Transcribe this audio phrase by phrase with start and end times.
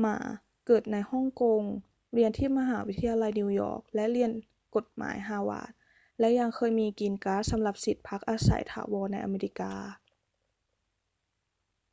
[0.00, 0.18] หม่า
[0.66, 1.62] เกิดในฮ่องกง
[2.14, 4.30] เรียนที่มหาวิทยาลัยนิวยอร์กและโรงเรียน
[4.76, 5.72] กฎหมายฮาร์วาร์ด
[6.18, 9.72] และยังเคยมี กรีนการ์ด สำหรับสิทธิ์พักอาศัยถาวรในอเมริกา